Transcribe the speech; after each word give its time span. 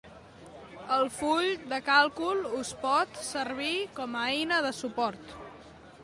El 0.93 1.03
full 1.17 1.49
de 1.73 1.77
càlcul 1.89 2.41
us 2.59 2.71
pot 2.85 3.19
servir 3.27 3.69
com 3.99 4.17
a 4.23 4.23
eina 4.31 4.57
de 4.69 4.73
suport. 4.79 5.37